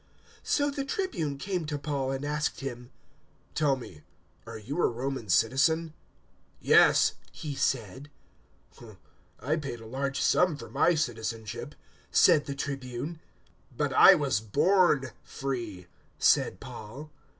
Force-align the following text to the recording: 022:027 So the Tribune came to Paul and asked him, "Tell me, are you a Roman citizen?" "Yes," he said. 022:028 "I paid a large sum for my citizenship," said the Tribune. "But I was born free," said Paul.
022:027 0.43 0.47
So 0.47 0.71
the 0.71 0.83
Tribune 0.83 1.37
came 1.37 1.65
to 1.67 1.77
Paul 1.77 2.09
and 2.11 2.25
asked 2.25 2.61
him, 2.61 2.89
"Tell 3.53 3.75
me, 3.75 4.01
are 4.47 4.57
you 4.57 4.81
a 4.81 4.87
Roman 4.89 5.29
citizen?" 5.29 5.93
"Yes," 6.59 7.13
he 7.31 7.53
said. 7.53 8.09
022:028 8.77 8.97
"I 9.41 9.55
paid 9.57 9.79
a 9.79 9.85
large 9.85 10.19
sum 10.19 10.57
for 10.57 10.71
my 10.71 10.95
citizenship," 10.95 11.75
said 12.09 12.47
the 12.47 12.55
Tribune. 12.55 13.19
"But 13.77 13.93
I 13.93 14.15
was 14.15 14.39
born 14.39 15.11
free," 15.23 15.85
said 16.17 16.59
Paul. 16.59 17.11